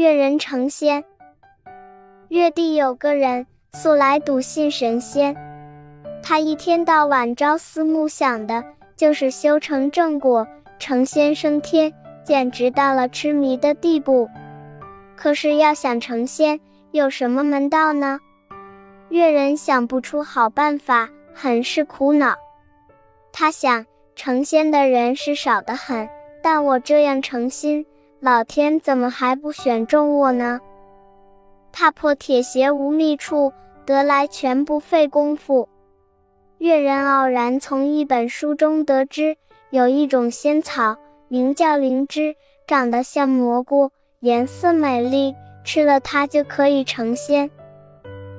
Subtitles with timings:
[0.00, 1.04] 越人成仙。
[2.28, 5.36] 越地有个人，素来笃信神仙，
[6.22, 8.64] 他一天到晚朝思暮想的
[8.96, 11.92] 就是修成正果，成仙升天，
[12.24, 14.26] 简直到了痴迷的地步。
[15.16, 16.58] 可是要想成仙，
[16.92, 18.20] 有什么门道呢？
[19.10, 22.36] 越人想不出好办法，很是苦恼。
[23.34, 23.84] 他想，
[24.16, 26.08] 成仙的人是少得很，
[26.42, 27.84] 但我这样诚心。
[28.22, 30.60] 老天怎么还不选中我呢？
[31.72, 33.54] 踏破铁鞋无觅处，
[33.86, 35.70] 得来全不费工夫。
[36.58, 39.38] 越人偶然从一本书中得知，
[39.70, 47.50] 有一种仙草，名叫灵芝，长得像蘑菇，颜色美丽，吃了它就可以成仙。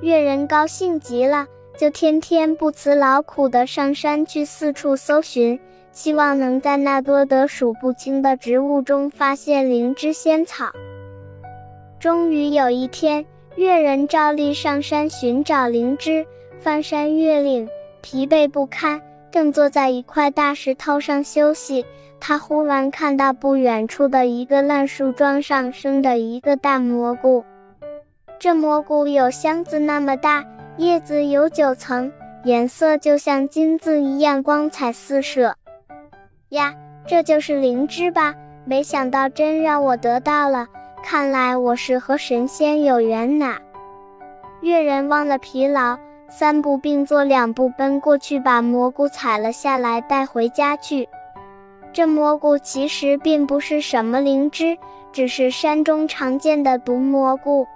[0.00, 5.58] 越人高兴极了，就天天不辞劳苦地上山去四处搜寻。
[5.92, 10.72] 希望能在那多得数不清的植物中发现灵芝仙草。
[12.00, 13.24] 终于有一天，
[13.54, 16.26] 越人照例上山寻找灵芝，
[16.58, 17.68] 翻山越岭，
[18.00, 21.84] 疲惫不堪，正坐在一块大石头上休息，
[22.18, 27.44] 他忽然看到不远处的一个烂树桩上生着一个大蘑菇。
[28.38, 30.44] 这蘑菇有箱子那么大，
[30.78, 32.10] 叶子有九层，
[32.44, 35.54] 颜色就像金子一样光彩四射。
[36.52, 36.74] 呀，
[37.06, 38.34] 这就是灵芝吧？
[38.66, 40.68] 没想到真让我得到了，
[41.02, 43.56] 看来我是和神仙有缘呐！
[44.60, 51.08] 越人忘了疲劳，三步并作两步奔过去，把蘑菇采了下来，带回家去。
[51.90, 54.76] 这蘑菇其实并不是什么灵芝，
[55.10, 57.66] 只是山中常见的毒蘑菇。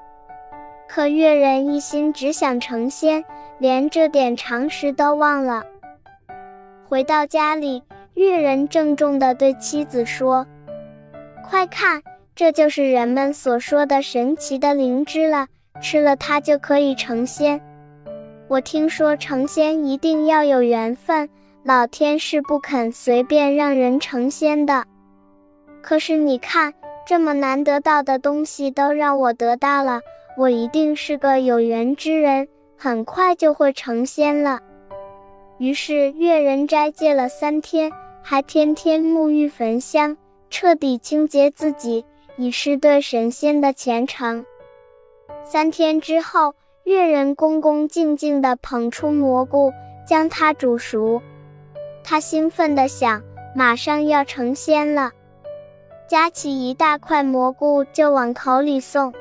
[0.86, 3.24] 可越人一心只想成仙，
[3.56, 5.64] 连这点常识都忘了。
[6.86, 7.82] 回到家里。
[8.16, 10.46] 越人郑重地对妻子说
[11.46, 12.02] ：“快看，
[12.34, 15.48] 这就是人们所说的神奇的灵芝了，
[15.82, 17.60] 吃了它就可以成仙。
[18.48, 21.28] 我听说成仙一定要有缘分，
[21.62, 24.86] 老天是不肯随便让人成仙的。
[25.82, 26.72] 可是你看，
[27.06, 30.00] 这么难得到的东西都让我得到了，
[30.38, 32.48] 我一定是个有缘之人，
[32.78, 34.60] 很快就会成仙了。”
[35.60, 37.92] 于是越人斋戒了三天。
[38.28, 40.16] 还天天沐浴焚香，
[40.50, 42.04] 彻底清洁自己，
[42.36, 44.44] 以示对神仙的虔诚。
[45.44, 49.72] 三天之后，月人恭恭敬敬地捧出蘑菇，
[50.04, 51.22] 将它煮熟。
[52.02, 53.22] 他兴奋地想，
[53.54, 55.12] 马上要成仙了，
[56.08, 59.14] 夹起一大块蘑菇就往口里送。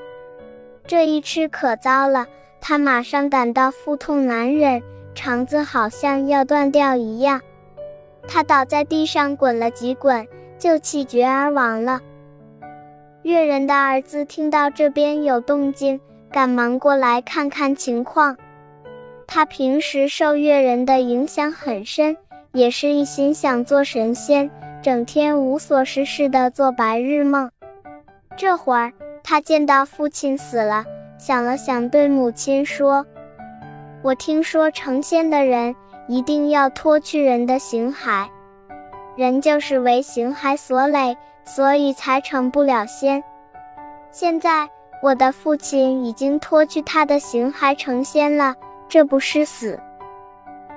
[0.87, 2.25] 这一吃可糟了，
[2.59, 4.81] 他马上感到腹痛难忍，
[5.13, 7.41] 肠子好像要断掉一样。
[8.27, 10.27] 他倒在地上滚了几滚，
[10.57, 12.01] 就气绝而亡了。
[13.23, 15.99] 越人的儿子听到这边有动静，
[16.31, 18.37] 赶忙过来看看情况。
[19.27, 22.15] 他平时受越人的影响很深，
[22.51, 24.51] 也是一心想做神仙，
[24.83, 27.49] 整天无所事事的做白日梦。
[28.37, 28.93] 这会儿
[29.23, 30.85] 他见到父亲死了，
[31.17, 33.07] 想了想，对母亲说
[34.05, 35.75] ：“我听说成仙的人。”
[36.07, 38.27] 一定要脱去人的形骸，
[39.15, 43.23] 人就是为形骸所累，所以才成不了仙。
[44.11, 44.69] 现在
[45.01, 48.53] 我的父亲已经脱去他的形骸成仙了，
[48.87, 49.79] 这不是死？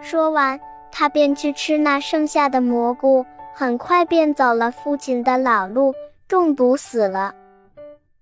[0.01, 0.59] 说完，
[0.91, 5.93] 他便去吃那剩下的蘑菇，很快便走了父亲的老路，
[6.27, 7.35] 中毒死了。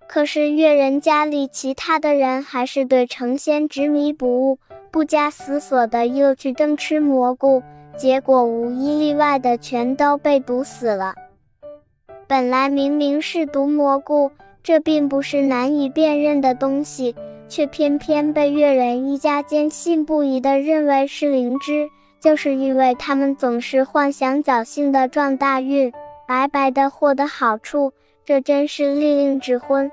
[0.08, 4.58] 可是越人家里其他的人还是对成仙执迷不悟。
[4.96, 7.62] 不加思索的又去争吃蘑菇，
[7.98, 11.14] 结果无一例外的全都被毒死了。
[12.26, 14.30] 本来明明是毒蘑菇，
[14.62, 17.14] 这并不是难以辨认的东西，
[17.46, 25.92] 却偏偏被越人一家坚信不疑的认为是灵芝，就是因为他们总是幻想侥幸的撞大运，
[26.26, 27.92] 白白的获得好处，
[28.24, 29.92] 这真是利令智昏。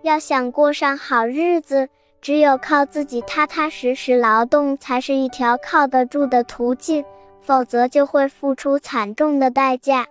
[0.00, 1.90] 要想过上好日子。
[2.26, 7.04] 只有靠自己踏踏实实劳动，才是一条靠得住的途径，
[7.40, 10.04] 否则就会付出惨重的代价。